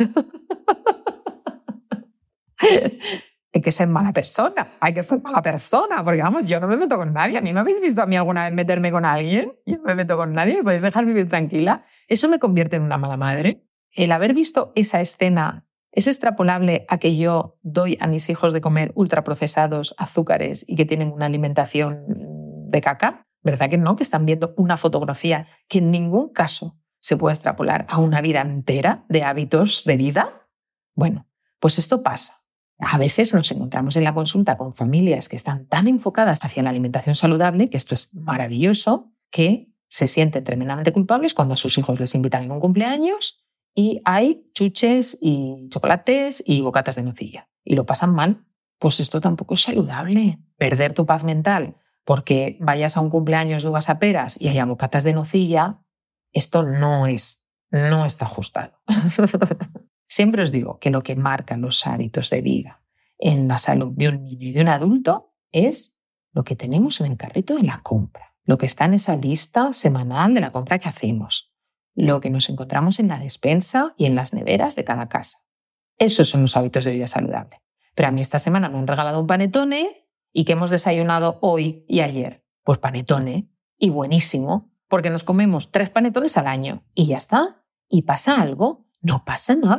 [2.60, 6.76] hay que ser mala persona, hay que ser mala persona, porque vamos, yo no me
[6.76, 7.38] meto con nadie.
[7.38, 9.94] A mí me habéis visto a mí alguna vez meterme con alguien, yo no me
[9.94, 11.84] meto con nadie, me podéis dejar vivir tranquila.
[12.06, 13.64] Eso me convierte en una mala madre.
[13.92, 18.60] El haber visto esa escena es extrapolable a que yo doy a mis hijos de
[18.60, 22.04] comer ultraprocesados, azúcares y que tienen una alimentación
[22.70, 23.26] de caca.
[23.42, 23.96] ¿Verdad que no?
[23.96, 28.40] Que están viendo una fotografía que en ningún caso se puede extrapolar a una vida
[28.40, 30.48] entera de hábitos de vida.
[30.94, 31.26] Bueno,
[31.60, 32.42] pues esto pasa.
[32.78, 36.70] A veces nos encontramos en la consulta con familias que están tan enfocadas hacia la
[36.70, 41.98] alimentación saludable, que esto es maravilloso, que se sienten tremendamente culpables cuando a sus hijos
[41.98, 47.74] les invitan en un cumpleaños y hay chuches y chocolates y bocatas de nocilla y
[47.74, 48.44] lo pasan mal.
[48.78, 50.38] Pues esto tampoco es saludable.
[50.56, 54.64] Perder tu paz mental porque vayas a un cumpleaños de uvas a peras y haya
[54.64, 55.80] bocatas de nocilla,
[56.32, 58.80] esto no es, no está ajustado.
[60.08, 62.82] Siempre os digo que lo que marca los hábitos de vida
[63.18, 65.98] en la salud de un niño y de un adulto es
[66.32, 69.72] lo que tenemos en el carrito de la compra, lo que está en esa lista
[69.72, 71.52] semanal de la compra que hacemos,
[71.94, 75.38] lo que nos encontramos en la despensa y en las neveras de cada casa.
[75.98, 77.60] Esos son los hábitos de vida saludable.
[77.94, 81.84] Pero a mí esta semana me han regalado un panetone ¿Y qué hemos desayunado hoy
[81.88, 82.44] y ayer?
[82.62, 83.50] Pues panetone.
[83.78, 87.62] Y buenísimo, porque nos comemos tres panetones al año y ya está.
[87.88, 88.86] ¿Y pasa algo?
[89.00, 89.78] No pasa nada.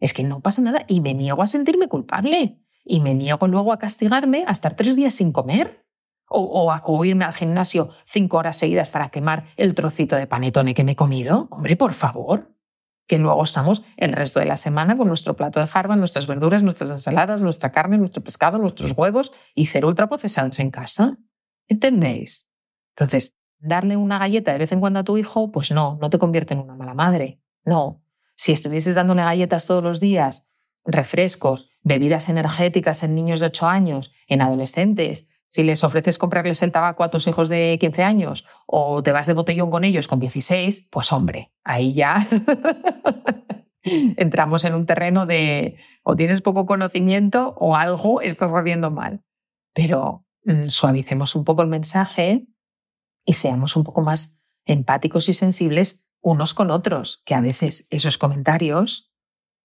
[0.00, 2.60] Es que no pasa nada y me niego a sentirme culpable.
[2.84, 5.86] Y me niego luego a castigarme a estar tres días sin comer.
[6.34, 10.82] O, o, irme al gimnasio cinco horas seguidas para quemar el trocito de panetone que
[10.82, 11.46] me he comido.
[11.50, 12.52] Hombre, por favor
[13.06, 16.62] que luego estamos el resto de la semana con nuestro plato de jarba, nuestras verduras,
[16.62, 21.18] nuestras ensaladas, nuestra carne, nuestro pescado, nuestros huevos y ser ultraprocesados en casa.
[21.68, 22.48] ¿Entendéis?
[22.96, 26.18] Entonces, darle una galleta de vez en cuando a tu hijo, pues no, no te
[26.18, 27.40] convierte en una mala madre.
[27.64, 28.02] No.
[28.34, 30.48] Si estuvieses dándole galletas todos los días,
[30.84, 36.72] refrescos, bebidas energéticas en niños de 8 años, en adolescentes, si les ofreces comprarles el
[36.72, 40.18] tabaco a tus hijos de 15 años o te vas de botellón con ellos con
[40.18, 42.26] 16, pues hombre, ahí ya
[43.82, 49.22] entramos en un terreno de o tienes poco conocimiento o algo estás haciendo mal.
[49.74, 52.46] Pero mm, suavicemos un poco el mensaje
[53.24, 58.16] y seamos un poco más empáticos y sensibles unos con otros, que a veces esos
[58.16, 59.12] comentarios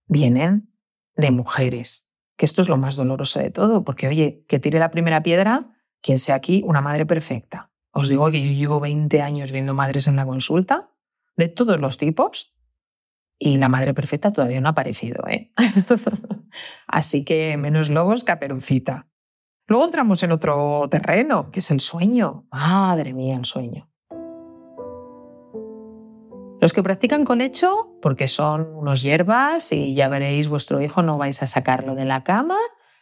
[0.08, 0.74] vienen
[1.16, 4.92] de mujeres, que esto es lo más doloroso de todo, porque oye, que tire la
[4.92, 7.72] primera piedra quien sea aquí una madre perfecta.
[7.92, 10.92] Os digo que yo llevo 20 años viendo madres en la consulta,
[11.36, 12.56] de todos los tipos,
[13.40, 15.28] y la madre perfecta todavía no ha aparecido.
[15.28, 15.52] ¿eh?
[16.88, 19.07] Así que menos lobos caperucita.
[19.68, 22.46] Luego entramos en otro terreno, que es el sueño.
[22.52, 23.90] Madre mía, el sueño.
[26.62, 31.18] Los que practican con hecho, porque son unos hierbas y ya veréis, vuestro hijo no
[31.18, 32.58] vais a sacarlo de la cama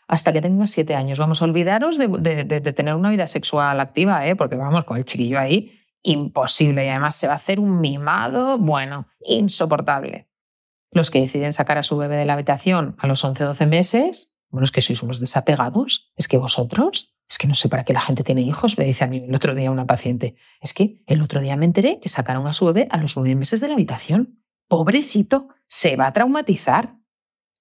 [0.07, 1.19] hasta que tenga siete años.
[1.19, 4.35] Vamos a olvidaros de, tener una vida sexual activa, ¿eh?
[4.35, 6.85] porque vamos, con el chiquillo ahí, imposible.
[6.85, 10.29] Y además se va a hacer un mimado, bueno, insoportable.
[10.91, 14.63] Los que deciden sacar a su bebé de la habitación a los 11-12 meses, bueno,
[14.63, 16.13] es que sois unos desapegados.
[16.15, 19.03] Es que vosotros, es que no sé para qué la gente tiene hijos, me dice
[19.03, 20.37] a mí el otro día una paciente.
[20.61, 23.35] Es que el otro día me enteré que sacaron a su bebé a los nueve
[23.35, 24.39] meses de la habitación.
[24.69, 26.95] Pobrecito, se va a traumatizar.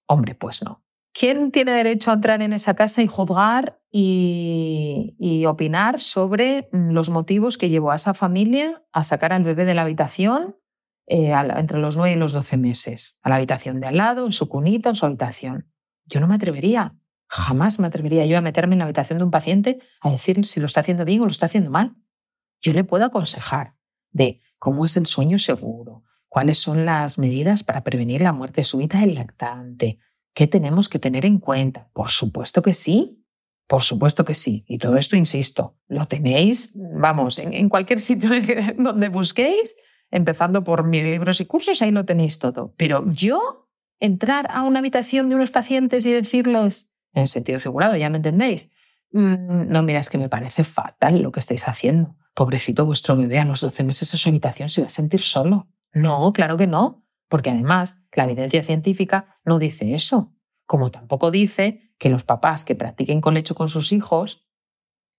[0.07, 0.85] Hombre, pues no.
[1.13, 7.59] ¿Quién tiene derecho a entrar en esa casa y juzgar y, opinar sobre los motivos
[7.59, 10.57] que llevó a esa familia a sacar al bebé de la habitación
[11.09, 13.19] eh, entre los 9 y los 12 meses?
[13.23, 15.74] A la habitación de al lado, en su cunita, en su habitación.
[16.07, 16.95] Yo no me atrevería,
[17.27, 20.61] jamás me atrevería yo a meterme en la habitación de un paciente a decir si
[20.61, 21.97] lo está haciendo bien o lo está haciendo mal.
[22.61, 23.75] Yo le puedo aconsejar
[24.11, 29.01] de cómo es el sueño seguro, cuáles son las medidas para prevenir la muerte súbita
[29.01, 29.99] del lactante,
[30.35, 31.89] ¿Qué tenemos que tener en cuenta?
[31.93, 33.25] Por supuesto que sí,
[33.69, 34.65] por supuesto que sí.
[34.67, 38.31] Y todo esto, insisto, lo tenéis, vamos, en, cualquier sitio
[38.77, 39.77] donde busquéis,
[40.11, 42.75] empezando por mis libros y cursos, ahí lo tenéis todo.
[42.77, 43.64] Pero yo,
[44.01, 48.71] entrar a una habitación de unos pacientes y decirles, en sentido figurado, ya me entendéis,
[49.13, 52.17] mm, no, mira, es que me parece fatal lo que estáis haciendo.
[52.35, 55.69] Pobrecito vuestro bebé a los 12 meses en su habitación se va a sentir solo.
[55.93, 57.05] No, claro que no.
[57.29, 60.33] Porque además, la evidencia científica no dice eso,
[60.67, 64.47] como tampoco dice que los papás que practiquen con lecho con sus hijos,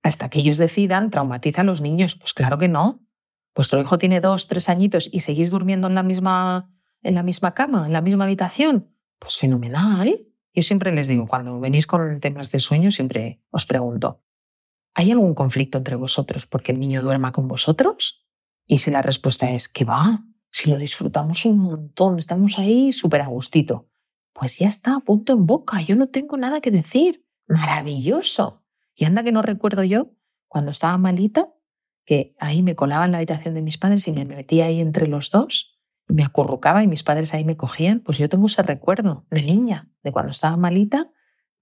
[0.03, 2.15] hasta que ellos decidan, traumatizan a los niños.
[2.15, 3.01] Pues claro que no.
[3.55, 6.71] Vuestro hijo tiene dos, tres añitos y seguís durmiendo en la misma,
[7.05, 8.91] en la misma cama, en la misma habitación.
[9.19, 10.27] Pues fenomenal.
[10.53, 14.23] Yo siempre les digo, cuando venís con temas de sueño, siempre os pregunto,
[14.93, 18.25] ¿hay algún conflicto entre vosotros porque el niño duerma con vosotros?
[18.65, 23.21] Y si la respuesta es que va, si lo disfrutamos un montón, estamos ahí súper
[23.21, 23.89] a gustito,
[24.33, 27.25] pues ya está, punto en boca, yo no tengo nada que decir.
[27.47, 28.63] Maravilloso.
[28.95, 30.13] Y anda que no recuerdo yo,
[30.47, 31.53] cuando estaba malita,
[32.05, 35.07] que ahí me colaba en la habitación de mis padres y me metía ahí entre
[35.07, 35.74] los dos
[36.07, 39.89] me acurrucaba y mis padres ahí me cogían, pues yo tengo ese recuerdo de niña,
[40.03, 41.11] de cuando estaba malita.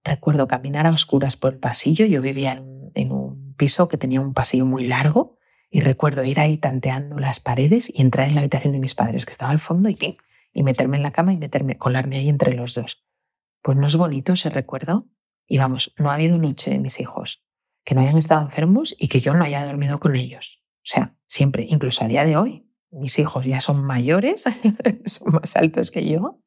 [0.02, 2.04] Recuerdo caminar a oscuras por el pasillo.
[2.04, 2.62] Yo vivía
[2.94, 5.38] en, un piso que tenía un pasillo muy largo
[5.70, 9.24] y recuerdo ir ahí tanteando las paredes y entrar en la habitación de mis padres,
[9.24, 10.18] que estaba al fondo, y,
[10.52, 13.04] y meterme en la cama y meterme, colarme ahí entre los dos.
[13.62, 15.08] Pues no es bonito ese recuerdo.
[15.46, 17.44] Y vamos, no ha habido noche de mis hijos
[17.84, 20.62] que no hayan estado enfermos y que yo no haya dormido con ellos.
[20.78, 24.44] O sea, siempre, incluso a día de hoy, mis hijos ya son mayores,
[25.04, 26.40] son más altos que yo,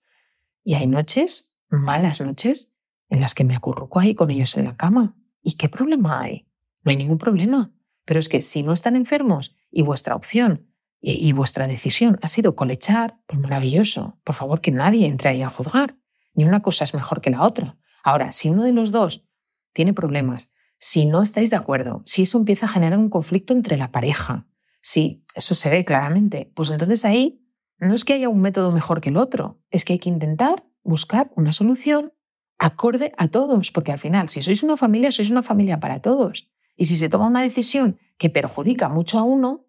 [0.63, 2.73] y hay noches, malas noches,
[3.09, 5.15] en las que me acurruco ahí con ellos en la cama.
[5.41, 6.47] ¿Y qué problema hay?
[6.83, 7.71] No hay ningún problema.
[8.05, 10.67] Pero es que si no están enfermos y vuestra opción
[10.99, 14.19] y, vuestra decisión ha sido colechar, pues maravilloso.
[14.23, 15.95] Por favor, que nadie entre ahí a juzgar.
[16.33, 17.77] Ni una cosa es mejor que la otra.
[18.03, 19.25] Ahora, si uno de los dos
[19.73, 23.77] tiene problemas, si no estáis de acuerdo, si eso empieza a generar un conflicto entre
[23.77, 24.47] la pareja,
[24.87, 27.45] si eso se ve claramente, pues entonces ahí
[27.77, 30.65] no es que haya un método mejor que el otro, es que hay que intentar
[30.81, 32.13] buscar una solución
[32.57, 36.49] acorde a todos, porque al final, si sois una familia, sois una familia para todos.
[36.77, 39.67] Y si se toma una decisión que perjudica mucho a uno,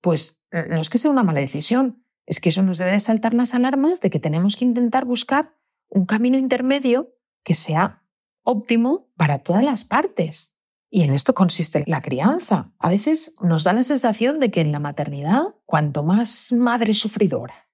[0.00, 3.00] pues eh, no es que sea una mala decisión, es que eso nos debe de
[3.00, 5.52] saltar las alarmas de que tenemos que intentar buscar
[5.88, 8.04] un camino intermedio que sea
[8.44, 10.54] óptimo para todas las partes.
[10.90, 12.72] Y en esto consiste la crianza.
[12.78, 17.68] A veces nos da la sensación de que en la maternidad, cuanto más madre sufridora,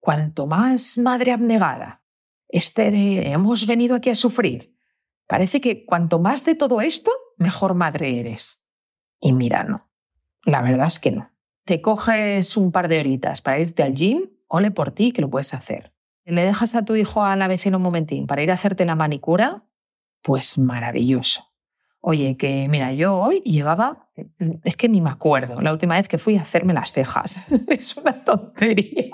[0.00, 2.04] cuanto más madre abnegada,
[2.48, 4.76] este de hemos venido aquí a sufrir,
[5.26, 8.64] parece que cuanto más de todo esto, mejor madre eres.
[9.18, 9.90] Y mira, no.
[10.44, 11.32] La verdad es que no
[11.64, 15.30] te coges un par de horitas para irte al gym, ole por ti que lo
[15.30, 15.94] puedes hacer.
[16.24, 18.94] Le dejas a tu hijo a la vecina un momentín para ir a hacerte la
[18.94, 19.64] manicura,
[20.22, 21.51] pues maravilloso.
[22.04, 24.08] Oye, que mira, yo hoy llevaba,
[24.64, 27.44] es que ni me acuerdo, la última vez que fui a hacerme las cejas.
[27.68, 29.12] es una tontería.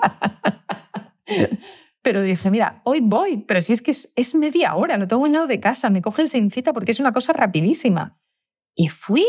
[2.01, 5.33] pero dije, mira, hoy voy, pero si es que es, media hora, lo tengo en
[5.33, 8.19] lado de casa, me cogen sin cita porque es una cosa rapidísima.
[8.73, 9.23] Y fui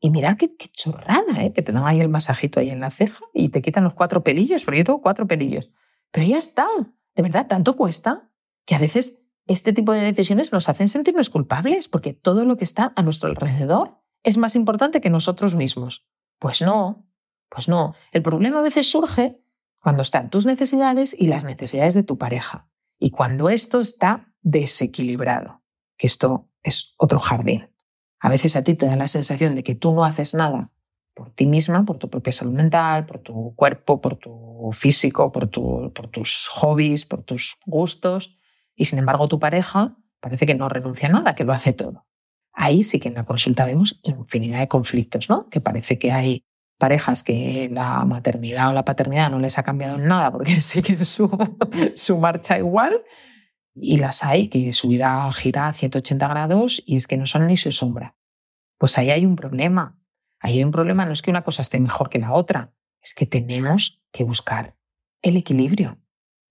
[0.00, 1.52] y mira qué, chorrada, ¿eh?
[1.52, 4.24] que te dan ahí el masajito ahí en la ceja y te quitan los cuatro
[4.24, 5.70] pelillos, porque yo tengo cuatro pelillos.
[6.12, 6.66] Pero ya está,
[7.14, 8.30] de verdad, tanto cuesta
[8.64, 12.64] que a veces este tipo de decisiones nos hacen sentirnos culpables porque todo lo que
[12.64, 16.04] está a nuestro alrededor es más importante que nosotros mismos.
[16.38, 17.06] Pues no,
[17.48, 17.94] pues no.
[18.12, 19.40] El problema a veces surge
[19.80, 22.68] cuando están tus necesidades y las necesidades de tu pareja.
[22.98, 25.62] Y cuando esto está desequilibrado,
[25.96, 27.70] que esto es otro jardín.
[28.18, 30.72] A veces a ti te da la sensación de que tú no haces nada
[31.14, 35.50] por ti misma, por tu propia salud mental, por tu cuerpo, por tu físico, por,
[35.50, 38.35] por tus hobbies, por tus gustos,
[38.76, 42.06] y sin embargo tu pareja parece que no renuncia a nada, que lo hace todo.
[42.52, 45.48] Ahí sí que en la consulta vemos infinidad de conflictos, ¿no?
[45.48, 46.44] Que parece que hay
[46.78, 51.04] parejas que la maternidad o la paternidad no les ha cambiado en nada porque siguen
[51.04, 51.30] su,
[51.94, 53.02] su marcha igual
[53.74, 57.46] y las hay que su vida gira a 180 grados y es que no son
[57.46, 58.16] ni su sombra.
[58.78, 59.98] Pues ahí hay un problema.
[60.40, 63.14] Ahí hay un problema, no es que una cosa esté mejor que la otra, es
[63.14, 64.76] que tenemos que buscar
[65.22, 65.98] el equilibrio.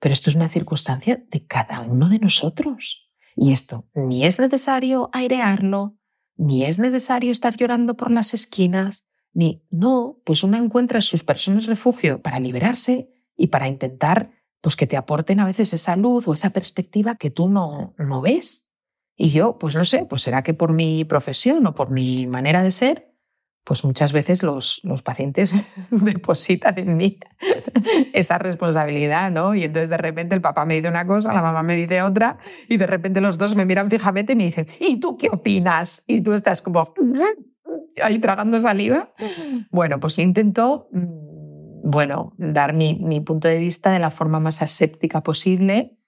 [0.05, 3.09] Pero esto es una circunstancia de cada uno de nosotros.
[3.35, 5.97] Y esto ni es necesario airearlo,
[6.37, 11.65] ni es necesario estar llorando por las esquinas, ni no, pues uno encuentra sus personas
[11.65, 14.29] refugio para liberarse y para intentar
[14.61, 18.21] pues que te aporten a veces esa luz o esa perspectiva que tú no, no
[18.21, 18.69] ves.
[19.15, 22.61] Y yo, pues no sé, pues será que por mi profesión o por mi manera
[22.61, 23.14] de ser,
[23.65, 25.55] pues muchas veces los, los pacientes
[25.89, 27.19] depositan en mí
[28.13, 29.55] esa responsabilidad, ¿no?
[29.55, 32.37] Y entonces de repente el papá me dice una cosa, la mamá me dice otra,
[32.69, 36.03] y de repente los dos me miran fijamente y me dicen, ¿y tú qué opinas?
[36.07, 36.93] Y tú estás como
[38.01, 39.13] ahí tragando saliva.
[39.71, 41.35] Bueno, pues intento mm,
[41.85, 45.99] bueno, dar mi, punto de vista de la forma más aséptica posible,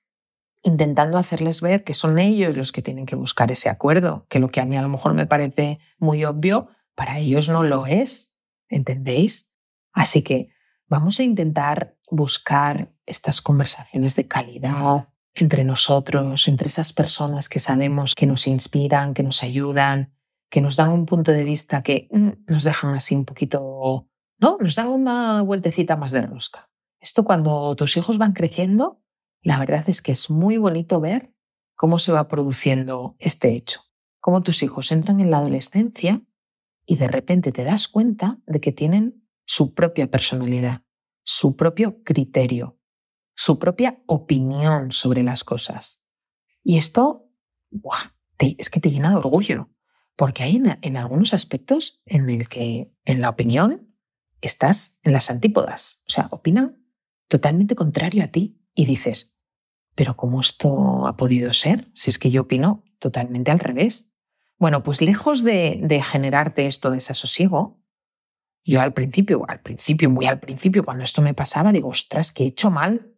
[0.63, 4.49] intentando hacerles ver que son ellos los que tienen que buscar ese acuerdo, que lo
[4.49, 8.35] que a mí a lo mejor me parece muy obvio, para ellos no lo es,
[8.69, 9.51] ¿entendéis?
[9.93, 10.49] Así que
[10.87, 18.15] vamos a intentar buscar estas conversaciones de calidad entre nosotros, entre esas personas que sabemos
[18.15, 20.11] que nos inspiran, que nos ayudan,
[20.49, 24.07] que nos dan un punto de vista que mm, nos dejan así un poquito
[24.39, 24.57] ¿no?
[24.59, 26.71] Nos dan una vueltecita más de rosca.
[26.99, 29.03] Esto cuando tus hijos van creciendo,
[29.43, 31.31] la verdad es que es muy bonito ver
[31.75, 33.81] cómo se va produciendo este hecho.
[34.19, 36.23] Cómo tus hijos entran en la adolescencia
[36.87, 40.83] y de repente te das cuenta de que tienen su propia personalidad,
[41.23, 42.79] su propio criterio,
[43.35, 46.01] su propia opinión sobre las cosas.
[46.63, 47.29] Y esto,
[48.39, 49.69] es que te llena de orgullo,
[50.15, 53.93] porque hay en, algunos aspectos en el que en la opinión
[54.41, 56.01] estás en las antípodas.
[56.07, 56.83] O sea, opinan
[57.27, 59.37] totalmente contrario a ti y dices,
[59.93, 61.91] pero ¿cómo esto ha podido ser?
[61.93, 64.13] Si es que yo opino totalmente al revés.
[64.59, 67.79] Bueno, pues lejos de, generarte esto de desasosiego,
[68.65, 72.43] yo al principio, al principio, muy al principio, cuando esto me pasaba, digo, ostras, que
[72.43, 73.13] he hecho mal.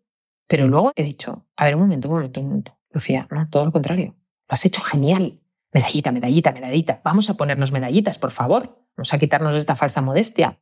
[0.47, 2.77] Pero luego he dicho, a ver, un momento, un momento, un momento.
[2.91, 4.15] Lucía, no, todo lo contrario.
[4.47, 5.41] Lo has hecho genial.
[5.73, 7.01] Medallita, medallita, medallita.
[7.03, 8.83] Vamos a ponernos medallitas, por favor.
[8.97, 10.59] Vamos a quitarnos esta falsa modestia.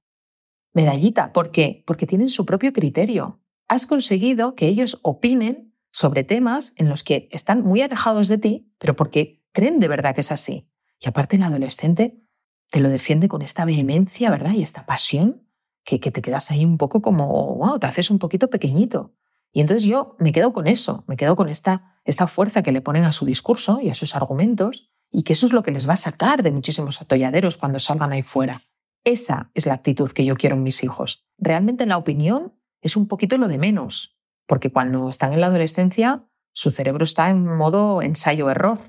[0.73, 1.83] Medallita, ¿por qué?
[1.87, 3.41] Porque tienen su propio criterio.
[3.67, 8.73] Has conseguido que ellos opinen sobre temas en los que están muy alejados de ti,
[8.77, 10.69] pero porque creen de verdad que es así.
[10.99, 12.21] Y aparte el adolescente
[12.69, 14.51] te lo defiende con esta vehemencia, ¿verdad?
[14.51, 15.49] Y esta pasión
[15.83, 19.15] que, que te quedas ahí un poco como, wow, te haces un poquito pequeñito.
[19.51, 22.81] Y entonces yo me quedo con eso, me quedo con esta, esta fuerza que le
[22.81, 25.89] ponen a su discurso y a sus argumentos y que eso es lo que les
[25.89, 28.61] va a sacar de muchísimos atolladeros cuando salgan ahí fuera.
[29.03, 31.25] Esa es la actitud que yo quiero en mis hijos.
[31.39, 36.27] Realmente la opinión es un poquito lo de menos, porque cuando están en la adolescencia
[36.53, 38.79] su cerebro está en modo ensayo-error.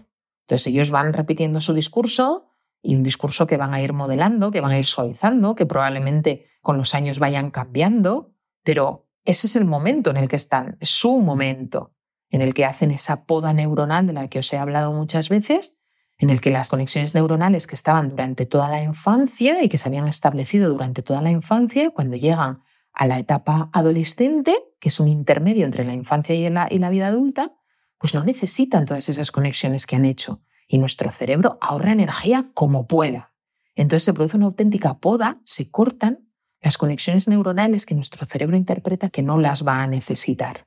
[0.49, 2.47] Entonces ellos van repitiendo su discurso
[2.83, 6.47] y un discurso que van a ir modelando, que van a ir suavizando, que probablemente
[6.63, 8.33] con los años vayan cambiando,
[8.63, 11.93] pero ese es el momento en el que están, es su momento
[12.31, 15.77] en el que hacen esa poda neuronal de la que os he hablado muchas veces,
[16.17, 19.87] en el que las conexiones neuronales que estaban durante toda la infancia y que se
[19.87, 22.63] habían establecido durante toda la infancia, cuando llegan
[22.95, 26.89] a la etapa adolescente, que es un intermedio entre la infancia y la, y la
[26.89, 27.53] vida adulta,
[27.99, 30.43] pues no necesitan todas esas conexiones que han hecho.
[30.67, 33.33] Y nuestro cerebro ahorra energía como pueda.
[33.75, 36.29] Entonces se produce una auténtica poda, se cortan
[36.61, 40.67] las conexiones neuronales que nuestro cerebro interpreta que no las va a necesitar.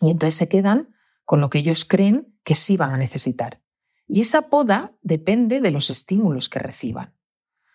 [0.00, 0.94] Y entonces se quedan
[1.24, 3.62] con lo que ellos creen que sí van a necesitar.
[4.06, 7.14] Y esa poda depende de los estímulos que reciban.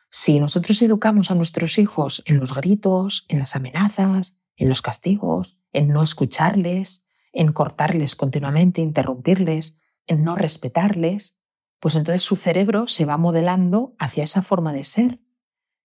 [0.09, 5.57] Si nosotros educamos a nuestros hijos en los gritos, en las amenazas, en los castigos,
[5.73, 11.39] en no escucharles, en cortarles continuamente, interrumpirles, en no respetarles,
[11.79, 15.19] pues entonces su cerebro se va modelando hacia esa forma de ser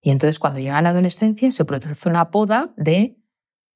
[0.03, 3.17] y entonces cuando llega la adolescencia se produce una poda de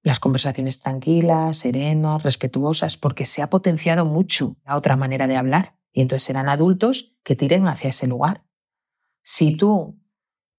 [0.02, 5.76] las conversaciones tranquilas, serenas, respetuosas, porque se ha potenciado mucho la otra manera de hablar.
[5.92, 8.44] Y entonces serán adultos que tiren hacia ese lugar.
[9.22, 9.98] Si tú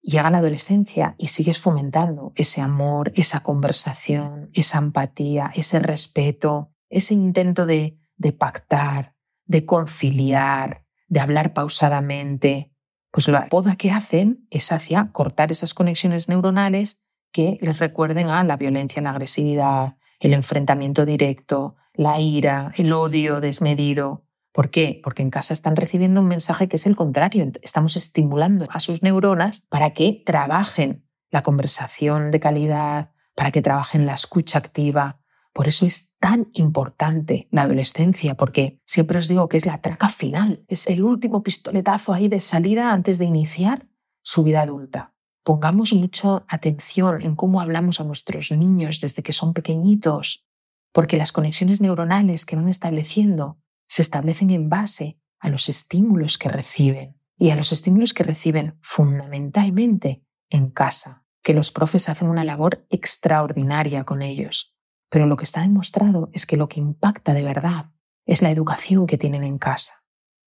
[0.01, 7.13] llega la adolescencia y sigues fomentando ese amor, esa conversación, esa empatía, ese respeto, ese
[7.13, 9.15] intento de, de pactar,
[9.45, 12.71] de conciliar, de hablar pausadamente,
[13.11, 16.99] pues la poda que hacen es hacia cortar esas conexiones neuronales
[17.31, 23.41] que les recuerden a la violencia, la agresividad, el enfrentamiento directo, la ira, el odio
[23.41, 24.25] desmedido.
[24.51, 24.99] ¿Por qué?
[25.03, 27.51] Porque en casa están recibiendo un mensaje que es el contrario.
[27.61, 34.05] Estamos estimulando a sus neuronas para que trabajen la conversación de calidad, para que trabajen
[34.05, 35.16] la escucha activa,
[35.57, 40.07] por eso es tan importante la adolescencia, porque siempre os digo que es la traca
[40.07, 43.87] final, es el último pistoletazo ahí de salida antes de iniciar
[44.21, 45.15] su vida adulta.
[45.43, 50.45] Pongamos mucha atención en cómo hablamos a nuestros niños desde que son pequeñitos,
[50.93, 53.57] porque las conexiones neuronales que van estableciendo
[53.89, 58.77] se establecen en base a los estímulos que reciben y a los estímulos que reciben
[58.83, 64.76] fundamentalmente en casa, que los profes hacen una labor extraordinaria con ellos.
[65.09, 67.91] Pero lo que está demostrado es que lo que impacta de verdad
[68.25, 70.03] es la educación que tienen en casa.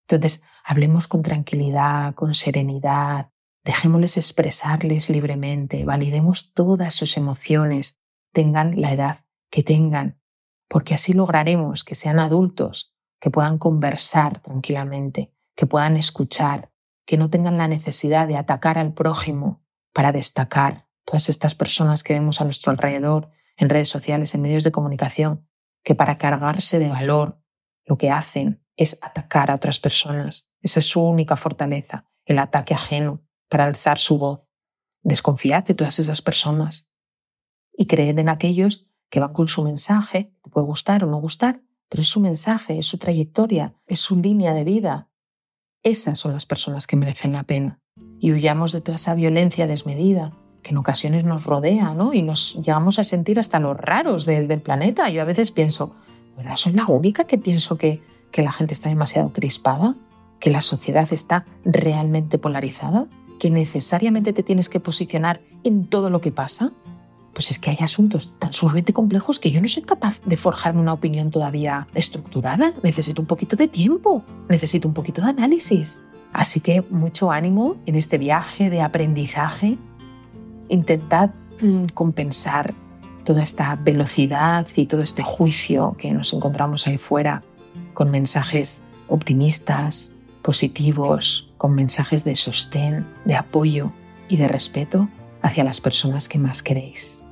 [0.09, 3.31] Entonces, hablemos con tranquilidad, con serenidad,
[3.65, 8.01] dejémosles expresarles libremente, validemos todas sus emociones,
[8.33, 10.21] tengan la edad que tengan,
[10.69, 16.73] porque así lograremos que sean adultos, que puedan conversar tranquilamente, que puedan escuchar,
[17.07, 20.87] que no tengan la necesidad de atacar al prójimo para destacar.
[21.05, 23.31] Todas estas personas que vemos a nuestro alrededor
[23.61, 25.47] en redes sociales, en medios de comunicación,
[25.85, 27.41] que para cargarse de valor
[27.85, 30.49] lo que hacen es atacar a otras personas.
[30.61, 34.41] Esa es su única fortaleza, el ataque ajeno para alzar su voz.
[35.03, 36.91] Desconfiad de todas esas personas
[37.73, 41.63] y creed en aquellos que van con su mensaje, te puede gustar o no gustar,
[41.89, 45.11] pero es su mensaje, es su trayectoria, es su línea de vida.
[45.83, 47.81] Esas son las personas que merecen la pena.
[48.19, 52.13] Y huyamos de toda esa violencia desmedida, que en ocasiones nos rodea, ¿no?
[52.13, 55.09] Y nos llegamos a sentir hasta los raros del, planeta.
[55.11, 55.95] Yo a veces pienso,
[56.37, 56.57] ¿verdad?
[56.57, 59.95] ¿Soy la única que pienso que, que la gente está demasiado crispada?
[60.39, 63.07] ¿Que la sociedad está realmente polarizada?
[63.39, 66.73] ¿Que necesariamente te tienes que posicionar en todo lo que pasa?
[67.33, 70.81] Pues es que hay asuntos tan sumamente complejos que yo no soy capaz de forjarme
[70.81, 72.75] una opinión todavía estructurada.
[72.83, 76.03] Necesito un poquito de tiempo, necesito un poquito de análisis.
[76.33, 79.79] Así que mucho ánimo en este viaje de aprendizaje
[80.71, 82.75] intentad mm, compensar
[83.25, 87.43] toda esta velocidad y todo este juicio que nos encontramos ahí fuera
[87.93, 90.13] con mensajes optimistas,
[90.43, 93.93] positivos, con mensajes de sostén, de apoyo
[94.29, 95.09] y de respeto
[95.43, 97.23] hacia las personas que más queréis.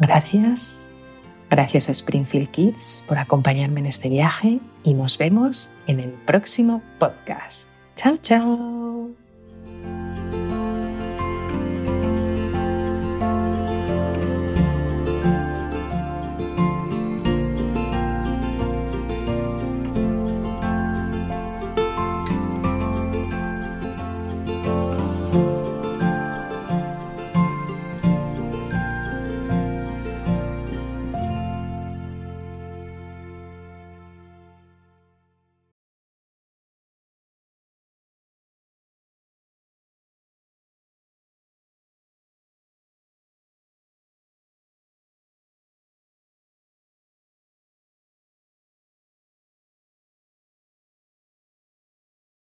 [0.00, 0.92] Gracias,
[1.52, 6.80] Gracias a Springfield Kids por acompañarme en este viaje y nos vemos en el próximo
[6.98, 7.68] podcast.
[7.94, 8.81] Chao, chao.